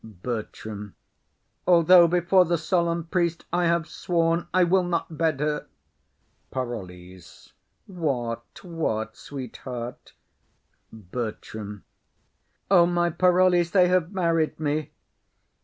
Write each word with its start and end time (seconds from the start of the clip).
BERTRAM. 0.03 0.95
Although 1.67 2.07
before 2.07 2.43
the 2.43 2.57
solemn 2.57 3.03
priest 3.03 3.45
I 3.53 3.65
have 3.65 3.87
sworn, 3.87 4.47
I 4.51 4.63
will 4.63 4.81
not 4.81 5.15
bed 5.15 5.39
her. 5.41 5.67
PAROLLES. 6.49 7.53
What, 7.85 8.63
what, 8.65 9.15
sweetheart? 9.15 10.13
BERTRAM. 10.91 11.83
O 12.71 12.87
my 12.87 13.11
Parolles, 13.11 13.69
they 13.69 13.89
have 13.89 14.11
married 14.11 14.59
me! 14.59 14.89